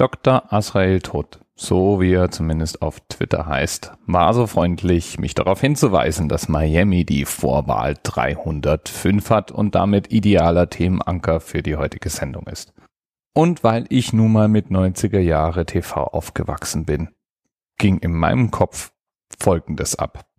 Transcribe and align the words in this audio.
Dr. 0.00 0.50
Asrael 0.50 1.00
Todd, 1.00 1.40
so 1.56 2.00
wie 2.00 2.14
er 2.14 2.30
zumindest 2.30 2.80
auf 2.80 3.00
Twitter 3.10 3.44
heißt, 3.44 3.92
war 4.06 4.32
so 4.32 4.46
freundlich, 4.46 5.18
mich 5.18 5.34
darauf 5.34 5.60
hinzuweisen, 5.60 6.26
dass 6.26 6.48
Miami 6.48 7.04
die 7.04 7.26
Vorwahl 7.26 7.96
305 8.02 9.28
hat 9.28 9.52
und 9.52 9.74
damit 9.74 10.10
idealer 10.10 10.70
Themenanker 10.70 11.38
für 11.40 11.62
die 11.62 11.76
heutige 11.76 12.08
Sendung 12.08 12.46
ist. 12.46 12.72
Und 13.34 13.62
weil 13.62 13.84
ich 13.90 14.14
nun 14.14 14.32
mal 14.32 14.48
mit 14.48 14.68
90er 14.68 15.18
Jahre 15.18 15.66
TV 15.66 16.02
aufgewachsen 16.02 16.86
bin, 16.86 17.10
ging 17.76 17.98
in 17.98 18.14
meinem 18.14 18.50
Kopf 18.50 18.92
Folgendes 19.38 19.96
ab. 19.96 20.29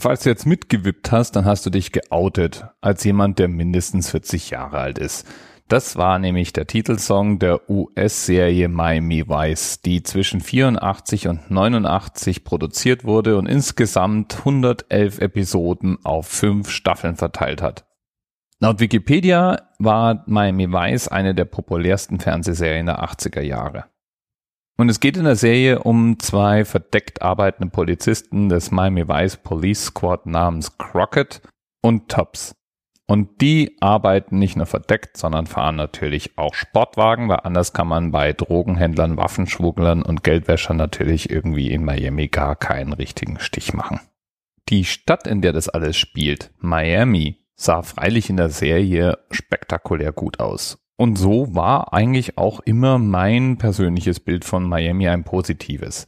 Falls 0.00 0.22
du 0.22 0.28
jetzt 0.28 0.46
mitgewippt 0.46 1.10
hast, 1.10 1.32
dann 1.32 1.44
hast 1.44 1.66
du 1.66 1.70
dich 1.70 1.92
geoutet 1.92 2.66
als 2.80 3.04
jemand, 3.04 3.38
der 3.38 3.48
mindestens 3.48 4.10
40 4.10 4.50
Jahre 4.50 4.78
alt 4.78 4.98
ist. 4.98 5.26
Das 5.68 5.96
war 5.96 6.18
nämlich 6.18 6.54
der 6.54 6.66
Titelsong 6.66 7.38
der 7.38 7.68
US-Serie 7.68 8.68
Miami 8.68 9.28
Vice, 9.28 9.82
die 9.82 10.02
zwischen 10.02 10.40
84 10.40 11.28
und 11.28 11.50
89 11.50 12.42
produziert 12.42 13.04
wurde 13.04 13.36
und 13.36 13.46
insgesamt 13.46 14.38
111 14.38 15.20
Episoden 15.20 15.98
auf 16.04 16.26
fünf 16.26 16.70
Staffeln 16.70 17.16
verteilt 17.16 17.60
hat. 17.60 17.84
Laut 18.60 18.80
Wikipedia 18.80 19.68
war 19.78 20.24
Miami 20.26 20.72
Vice 20.72 21.08
eine 21.08 21.34
der 21.34 21.44
populärsten 21.44 22.18
Fernsehserien 22.18 22.86
der 22.86 23.04
80er 23.04 23.42
Jahre. 23.42 23.84
Und 24.80 24.88
es 24.88 25.00
geht 25.00 25.16
in 25.16 25.24
der 25.24 25.34
Serie 25.34 25.80
um 25.80 26.20
zwei 26.20 26.64
verdeckt 26.64 27.20
arbeitende 27.20 27.68
Polizisten 27.68 28.48
des 28.48 28.70
Miami 28.70 29.08
Vice 29.08 29.36
Police 29.36 29.86
Squad 29.86 30.26
namens 30.26 30.78
Crockett 30.78 31.42
und 31.82 32.08
Tubbs. 32.08 32.54
Und 33.08 33.40
die 33.40 33.76
arbeiten 33.80 34.38
nicht 34.38 34.56
nur 34.56 34.66
verdeckt, 34.66 35.16
sondern 35.16 35.46
fahren 35.46 35.74
natürlich 35.74 36.38
auch 36.38 36.54
Sportwagen, 36.54 37.28
weil 37.28 37.40
anders 37.42 37.72
kann 37.72 37.88
man 37.88 38.12
bei 38.12 38.32
Drogenhändlern, 38.32 39.16
Waffenschmugglern 39.16 40.02
und 40.02 40.22
Geldwäschern 40.22 40.76
natürlich 40.76 41.28
irgendwie 41.28 41.72
in 41.72 41.84
Miami 41.84 42.28
gar 42.28 42.54
keinen 42.54 42.92
richtigen 42.92 43.40
Stich 43.40 43.72
machen. 43.72 43.98
Die 44.68 44.84
Stadt, 44.84 45.26
in 45.26 45.40
der 45.40 45.54
das 45.54 45.68
alles 45.68 45.96
spielt, 45.96 46.52
Miami, 46.58 47.38
sah 47.56 47.82
freilich 47.82 48.30
in 48.30 48.36
der 48.36 48.50
Serie 48.50 49.18
spektakulär 49.30 50.12
gut 50.12 50.38
aus. 50.38 50.78
Und 51.00 51.16
so 51.16 51.54
war 51.54 51.92
eigentlich 51.92 52.38
auch 52.38 52.58
immer 52.58 52.98
mein 52.98 53.56
persönliches 53.56 54.18
Bild 54.18 54.44
von 54.44 54.68
Miami 54.68 55.08
ein 55.08 55.22
positives. 55.22 56.06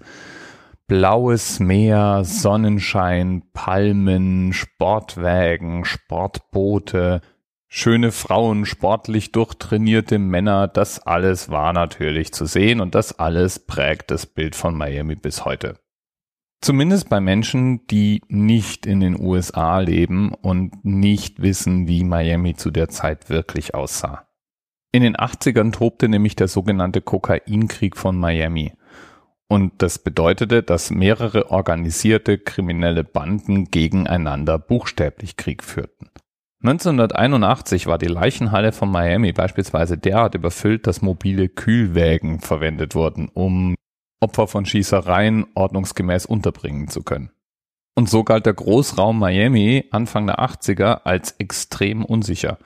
Blaues 0.88 1.60
Meer, 1.60 2.24
Sonnenschein, 2.24 3.44
Palmen, 3.52 4.52
Sportwägen, 4.52 5.84
Sportboote, 5.84 7.20
schöne 7.68 8.10
Frauen, 8.10 8.66
sportlich 8.66 9.30
durchtrainierte 9.30 10.18
Männer, 10.18 10.66
das 10.66 10.98
alles 10.98 11.50
war 11.50 11.72
natürlich 11.72 12.32
zu 12.32 12.46
sehen 12.46 12.80
und 12.80 12.96
das 12.96 13.16
alles 13.16 13.60
prägt 13.60 14.10
das 14.10 14.26
Bild 14.26 14.56
von 14.56 14.74
Miami 14.74 15.14
bis 15.14 15.44
heute. 15.44 15.78
Zumindest 16.60 17.08
bei 17.08 17.20
Menschen, 17.20 17.86
die 17.86 18.22
nicht 18.26 18.86
in 18.86 18.98
den 18.98 19.18
USA 19.18 19.78
leben 19.78 20.34
und 20.34 20.84
nicht 20.84 21.40
wissen, 21.40 21.86
wie 21.86 22.02
Miami 22.02 22.56
zu 22.56 22.72
der 22.72 22.88
Zeit 22.88 23.30
wirklich 23.30 23.76
aussah. 23.76 24.26
In 24.92 25.02
den 25.02 25.16
80ern 25.16 25.72
tobte 25.72 26.08
nämlich 26.08 26.34
der 26.34 26.48
sogenannte 26.48 27.00
Kokainkrieg 27.00 27.96
von 27.96 28.16
Miami. 28.16 28.72
Und 29.46 29.82
das 29.82 29.98
bedeutete, 29.98 30.62
dass 30.62 30.90
mehrere 30.90 31.50
organisierte 31.50 32.38
kriminelle 32.38 33.04
Banden 33.04 33.66
gegeneinander 33.66 34.58
buchstäblich 34.58 35.36
Krieg 35.36 35.62
führten. 35.62 36.08
1981 36.62 37.86
war 37.86 37.98
die 37.98 38.06
Leichenhalle 38.06 38.72
von 38.72 38.90
Miami 38.90 39.32
beispielsweise 39.32 39.96
derart 39.96 40.34
überfüllt, 40.34 40.86
dass 40.86 41.02
mobile 41.02 41.48
Kühlwägen 41.48 42.40
verwendet 42.40 42.94
wurden, 42.94 43.28
um 43.32 43.74
Opfer 44.20 44.46
von 44.46 44.66
Schießereien 44.66 45.46
ordnungsgemäß 45.54 46.26
unterbringen 46.26 46.88
zu 46.88 47.02
können. 47.02 47.30
Und 47.94 48.10
so 48.10 48.24
galt 48.24 48.44
der 48.44 48.54
Großraum 48.54 49.18
Miami 49.18 49.86
Anfang 49.90 50.26
der 50.26 50.40
80er 50.40 51.02
als 51.04 51.32
extrem 51.32 52.04
unsicher. 52.04 52.58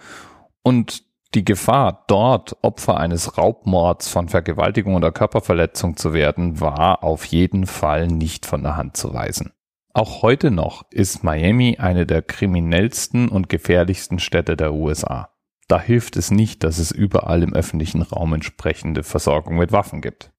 Und 0.62 1.03
die 1.34 1.44
Gefahr, 1.44 2.04
dort 2.06 2.56
Opfer 2.62 2.98
eines 2.98 3.36
Raubmords 3.36 4.08
von 4.08 4.28
Vergewaltigung 4.28 4.94
oder 4.94 5.10
Körperverletzung 5.10 5.96
zu 5.96 6.12
werden, 6.12 6.60
war 6.60 7.02
auf 7.02 7.24
jeden 7.24 7.66
Fall 7.66 8.06
nicht 8.06 8.46
von 8.46 8.62
der 8.62 8.76
Hand 8.76 8.96
zu 8.96 9.12
weisen. 9.12 9.52
Auch 9.92 10.22
heute 10.22 10.50
noch 10.50 10.84
ist 10.90 11.22
Miami 11.22 11.76
eine 11.78 12.06
der 12.06 12.22
kriminellsten 12.22 13.28
und 13.28 13.48
gefährlichsten 13.48 14.18
Städte 14.18 14.56
der 14.56 14.72
USA. 14.74 15.30
Da 15.68 15.80
hilft 15.80 16.16
es 16.16 16.30
nicht, 16.30 16.62
dass 16.64 16.78
es 16.78 16.90
überall 16.90 17.42
im 17.42 17.54
öffentlichen 17.54 18.02
Raum 18.02 18.34
entsprechende 18.34 19.02
Versorgung 19.02 19.56
mit 19.56 19.72
Waffen 19.72 20.00
gibt. 20.00 20.32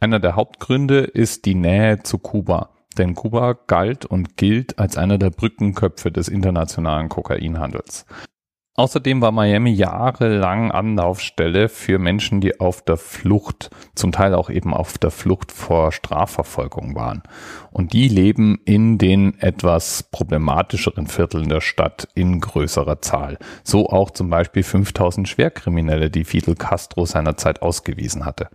Einer 0.00 0.20
der 0.20 0.36
Hauptgründe 0.36 1.00
ist 1.00 1.44
die 1.44 1.54
Nähe 1.54 2.02
zu 2.02 2.18
Kuba, 2.18 2.70
denn 2.98 3.14
Kuba 3.14 3.52
galt 3.66 4.04
und 4.04 4.36
gilt 4.36 4.78
als 4.78 4.96
einer 4.96 5.18
der 5.18 5.30
Brückenköpfe 5.30 6.10
des 6.10 6.28
internationalen 6.28 7.08
Kokainhandels. 7.08 8.04
Außerdem 8.74 9.20
war 9.20 9.32
Miami 9.32 9.70
jahrelang 9.70 10.70
Anlaufstelle 10.70 11.68
für 11.68 11.98
Menschen, 11.98 12.40
die 12.40 12.58
auf 12.58 12.80
der 12.80 12.96
Flucht, 12.96 13.68
zum 13.94 14.12
Teil 14.12 14.34
auch 14.34 14.48
eben 14.48 14.72
auf 14.72 14.96
der 14.96 15.10
Flucht 15.10 15.52
vor 15.52 15.92
Strafverfolgung 15.92 16.94
waren. 16.94 17.22
Und 17.70 17.92
die 17.92 18.08
leben 18.08 18.58
in 18.64 18.96
den 18.96 19.38
etwas 19.40 20.04
problematischeren 20.04 21.06
Vierteln 21.06 21.50
der 21.50 21.60
Stadt 21.60 22.08
in 22.14 22.40
größerer 22.40 23.02
Zahl. 23.02 23.36
So 23.62 23.90
auch 23.90 24.10
zum 24.10 24.30
Beispiel 24.30 24.62
5000 24.62 25.28
Schwerkriminelle, 25.28 26.08
die 26.08 26.24
Fidel 26.24 26.54
Castro 26.54 27.04
seinerzeit 27.04 27.60
ausgewiesen 27.60 28.24
hatte. 28.24 28.48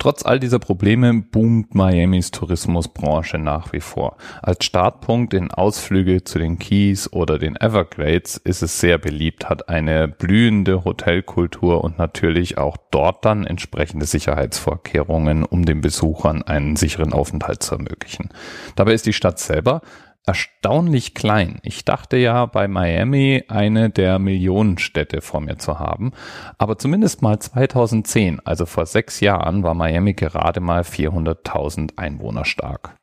Trotz 0.00 0.24
all 0.24 0.38
dieser 0.38 0.60
Probleme 0.60 1.12
boomt 1.12 1.74
Miamis 1.74 2.30
Tourismusbranche 2.30 3.36
nach 3.36 3.72
wie 3.72 3.80
vor. 3.80 4.16
Als 4.40 4.64
Startpunkt 4.64 5.34
in 5.34 5.50
Ausflüge 5.50 6.22
zu 6.22 6.38
den 6.38 6.60
Keys 6.60 7.12
oder 7.12 7.40
den 7.40 7.56
Everglades 7.56 8.36
ist 8.36 8.62
es 8.62 8.78
sehr 8.78 8.98
beliebt, 8.98 9.48
hat 9.48 9.68
eine 9.68 10.06
blühende 10.06 10.84
Hotelkultur 10.84 11.82
und 11.82 11.98
natürlich 11.98 12.58
auch 12.58 12.76
dort 12.92 13.24
dann 13.24 13.44
entsprechende 13.44 14.06
Sicherheitsvorkehrungen, 14.06 15.44
um 15.44 15.64
den 15.64 15.80
Besuchern 15.80 16.42
einen 16.42 16.76
sicheren 16.76 17.12
Aufenthalt 17.12 17.64
zu 17.64 17.74
ermöglichen. 17.74 18.28
Dabei 18.76 18.92
ist 18.92 19.06
die 19.06 19.12
Stadt 19.12 19.40
selber 19.40 19.82
erstaunlich 20.28 21.14
klein. 21.14 21.58
Ich 21.62 21.84
dachte 21.84 22.16
ja 22.16 22.46
bei 22.46 22.68
Miami 22.68 23.44
eine 23.48 23.90
der 23.90 24.18
Millionenstädte 24.18 25.20
vor 25.22 25.40
mir 25.40 25.58
zu 25.58 25.78
haben, 25.78 26.12
aber 26.58 26.78
zumindest 26.78 27.22
mal 27.22 27.38
2010, 27.38 28.40
also 28.44 28.66
vor 28.66 28.86
sechs 28.86 29.20
Jahren, 29.20 29.62
war 29.62 29.74
Miami 29.74 30.12
gerade 30.12 30.60
mal 30.60 30.82
400.000 30.82 31.96
Einwohner 31.96 32.44
stark. 32.44 32.96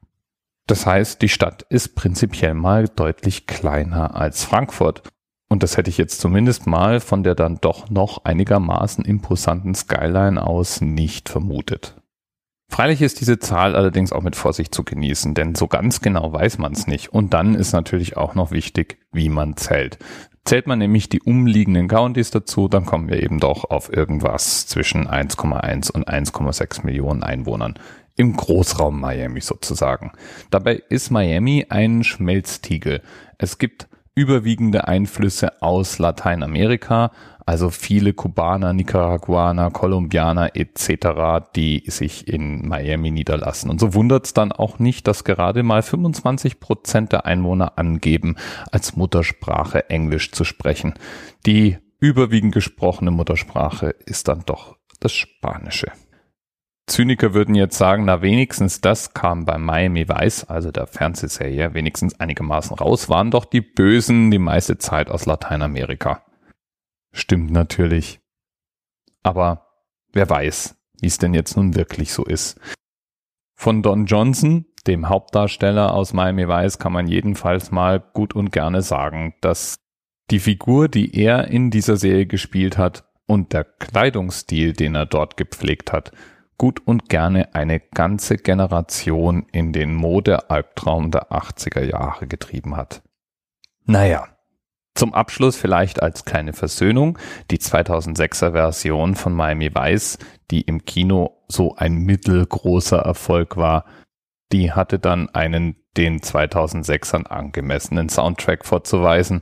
Das 0.68 0.86
heißt, 0.86 1.22
die 1.22 1.30
Stadt 1.30 1.64
ist 1.70 1.96
prinzipiell 1.96 2.54
mal 2.54 2.88
deutlich 2.88 3.46
kleiner 3.48 4.16
als 4.16 4.44
Frankfurt. 4.44 5.04
Und 5.48 5.62
das 5.62 5.78
hätte 5.78 5.90
ich 5.90 5.98
jetzt 5.98 6.20
zumindest 6.20 6.66
mal 6.66 7.00
von 7.00 7.24
der 7.24 7.36
dann 7.36 7.58
doch 7.62 7.90
noch 7.90 8.26
einigermaßen 8.26 9.06
imposanten 9.06 9.76
Skyline 9.76 10.42
aus 10.42 10.82
nicht 10.82 11.30
vermutet. 11.30 11.96
Freilich 12.76 13.02
ist 13.02 13.22
diese 13.22 13.40
Zahl 13.40 13.74
allerdings 13.74 14.12
auch 14.12 14.22
mit 14.22 14.36
Vorsicht 14.36 14.76
zu 14.76 14.84
genießen, 14.84 15.34
denn 15.34 15.56
so 15.56 15.66
ganz 15.66 16.02
genau 16.02 16.34
weiß 16.34 16.58
man 16.58 16.74
es 16.74 16.88
nicht. 16.88 17.14
Und 17.14 17.34
dann 17.34 17.56
ist 17.56 17.72
natürlich 17.72 18.18
auch 18.18 18.36
noch 18.36 18.52
wichtig, 18.52 18.98
wie 19.14 19.30
man 19.30 19.56
zählt. 19.56 19.98
Zählt 20.44 20.68
man 20.68 20.80
nämlich 20.80 21.08
die 21.08 21.22
umliegenden 21.22 21.88
Countys 21.88 22.32
dazu, 22.32 22.68
dann 22.68 22.86
kommen 22.86 23.08
wir 23.08 23.24
eben 23.24 23.40
doch 23.40 23.64
auf 23.64 23.90
irgendwas 23.94 24.68
zwischen 24.68 25.08
1,1 25.08 25.90
und 25.90 26.10
1,6 26.10 26.86
Millionen 26.86 27.24
Einwohnern. 27.24 27.76
im 28.18 28.36
Großraum 28.36 29.00
Miami 29.00 29.40
sozusagen. 29.40 30.12
Dabei 30.52 30.82
ist 30.90 31.12
Miami 31.12 31.68
ein 31.70 32.04
Schmelztiegel. 32.04 33.02
Es 33.38 33.58
gibt 33.58 33.88
überwiegende 34.16 34.88
Einflüsse 34.88 35.62
aus 35.62 36.00
Lateinamerika, 36.00 37.12
also 37.46 37.70
viele 37.70 38.14
Kubaner, 38.14 38.74
Nicaraguaner, 38.74 39.70
Kolumbianer 39.70 40.56
etc., 40.56 41.46
die 41.56 41.84
sich 41.86 42.28
in 42.28 42.68
Miami 42.68 43.12
niederlassen. 43.12 43.70
Und 43.70 43.80
so 43.80 43.94
wundert 43.94 44.26
es 44.26 44.34
dann 44.34 44.52
auch 44.52 44.80
nicht, 44.80 45.08
dass 45.08 45.26
gerade 45.26 45.62
mal 45.62 45.84
25 45.84 46.60
Prozent 46.60 47.12
der 47.12 47.26
Einwohner 47.26 47.78
angeben, 47.78 48.36
als 48.72 48.96
Muttersprache 48.96 49.90
Englisch 49.90 50.32
zu 50.32 50.44
sprechen. 50.44 50.96
Die 51.46 51.78
überwiegend 52.00 52.54
gesprochene 52.54 53.12
Muttersprache 53.12 53.90
ist 54.06 54.28
dann 54.28 54.44
doch 54.46 54.78
das 55.00 55.12
Spanische. 55.12 55.92
Zyniker 56.88 57.34
würden 57.34 57.56
jetzt 57.56 57.78
sagen, 57.78 58.06
na 58.06 58.22
wenigstens 58.22 58.80
das 58.80 59.14
kam 59.14 59.46
bei 59.46 59.58
Miami 59.58 60.08
Vice, 60.08 60.44
also 60.46 60.72
der 60.72 60.86
Fernsehserie, 60.86 61.74
wenigstens 61.74 62.20
einigermaßen 62.20 62.78
raus, 62.78 63.10
waren 63.10 63.32
doch 63.32 63.46
die 63.46 63.62
Bösen 63.62 64.30
die 64.30 64.40
meiste 64.40 64.78
Zeit 64.78 65.10
aus 65.10 65.26
Lateinamerika. 65.26 66.24
Stimmt 67.12 67.50
natürlich. 67.52 68.20
Aber 69.24 69.68
wer 70.14 70.30
weiß, 70.30 70.76
wie 71.02 71.08
es 71.08 71.18
denn 71.18 71.34
jetzt 71.34 71.58
nun 71.58 71.76
wirklich 71.76 72.14
so 72.14 72.24
ist. 72.24 72.60
Von 73.56 73.82
Don 73.82 74.06
Johnson, 74.06 74.66
dem 74.86 75.10
Hauptdarsteller 75.10 75.94
aus 75.94 76.14
Miami 76.14 76.48
Vice, 76.48 76.78
kann 76.78 76.94
man 76.94 77.08
jedenfalls 77.08 77.72
mal 77.72 78.00
gut 78.00 78.36
und 78.36 78.52
gerne 78.52 78.84
sagen, 78.84 79.34
dass 79.42 79.78
die 80.30 80.40
Figur, 80.40 80.88
die 80.88 81.16
er 81.20 81.48
in 81.48 81.72
dieser 81.72 81.98
Serie 81.98 82.28
gespielt 82.28 82.78
hat 82.78 83.06
und 83.26 83.54
der 83.54 83.64
Kleidungsstil, 83.64 84.74
den 84.74 84.94
er 84.94 85.06
dort 85.06 85.38
gepflegt 85.38 85.92
hat, 85.92 86.12
gut 86.58 86.82
und 86.86 87.10
gerne 87.10 87.54
eine 87.54 87.80
ganze 87.80 88.38
Generation 88.38 89.46
in 89.52 89.74
den 89.74 89.94
Modealbtraum 89.94 91.12
der 91.12 91.32
80er 91.32 91.84
Jahre 91.84 92.28
getrieben 92.28 92.76
hat. 92.76 93.02
Naja, 93.86 94.28
zum 94.96 95.14
Abschluss 95.14 95.58
vielleicht 95.58 96.02
als 96.02 96.24
kleine 96.24 96.54
Versöhnung 96.54 97.20
die 97.52 97.58
2006er 97.58 98.54
Version 98.54 99.16
von 99.16 99.34
Miami 99.34 99.76
Vice, 99.76 100.18
die 100.50 100.62
im 100.62 100.86
Kino 100.86 101.44
so 101.50 101.76
ein 101.76 101.98
mittelgroßer 101.98 103.00
Erfolg 103.00 103.58
war, 103.58 103.86
die 104.54 104.72
hatte 104.72 104.98
dann 104.98 105.30
einen 105.30 105.76
den 105.98 106.22
2006ern 106.22 107.26
angemessenen 107.26 108.10
Soundtrack 108.10 108.66
vorzuweisen 108.66 109.42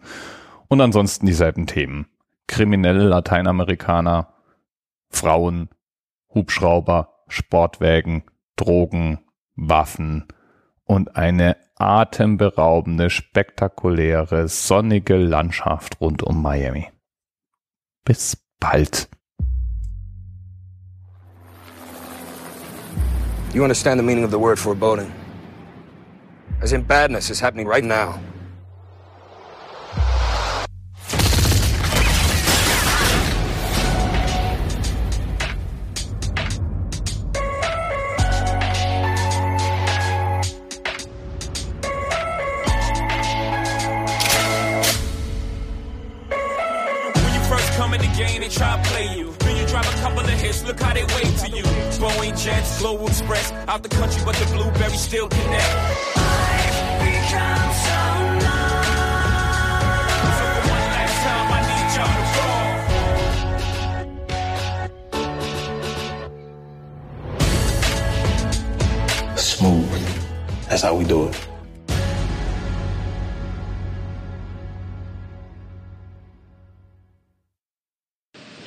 und 0.67 0.81
ansonsten 0.81 1.27
dieselben 1.27 1.67
Themen. 1.67 2.07
Kriminelle 2.47 3.03
Lateinamerikaner, 3.03 4.33
Frauen, 5.09 5.69
Hubschrauber, 6.33 7.13
Sportwägen, 7.27 8.23
Drogen, 8.55 9.19
Waffen 9.55 10.27
und 10.85 11.15
eine 11.15 11.57
atemberaubende, 11.75 13.09
spektakuläre, 13.09 14.47
sonnige 14.47 15.17
Landschaft 15.17 15.99
rund 16.01 16.23
um 16.23 16.41
Miami. 16.41 16.89
Bis 18.05 18.37
bald. 18.59 19.09
You 23.53 23.63
understand 23.63 23.99
the 23.99 24.05
meaning 24.05 24.23
of 24.23 24.31
the 24.31 24.39
word 24.39 24.57
foreboding? 24.57 25.11
As 26.61 26.71
in 26.71 26.83
badness 26.83 27.29
is 27.29 27.41
happening 27.41 27.67
right 27.67 27.83
now. 27.83 28.19
game, 48.15 48.41
they 48.41 48.49
try 48.49 48.75
to 48.75 48.89
play 48.89 49.17
you. 49.17 49.31
Then 49.39 49.57
you 49.57 49.67
drive 49.67 49.87
a 49.87 49.97
couple 50.01 50.19
of 50.19 50.29
hits, 50.29 50.63
look 50.63 50.79
how 50.79 50.93
they 50.93 51.03
wave 51.03 51.37
to 51.41 51.49
you. 51.49 51.63
Boeing 51.99 52.37
jets, 52.41 52.79
Global 52.79 53.07
Express, 53.07 53.51
out 53.67 53.83
the 53.83 53.89
country, 53.89 54.21
but 54.25 54.35
the 54.35 54.45
blueberries 54.53 55.01
still 55.01 55.27
connect. 55.29 55.73
Smooth. 69.37 70.67
That's 70.67 70.81
how 70.81 70.95
we 70.95 71.05
do 71.05 71.27
it. 71.27 71.52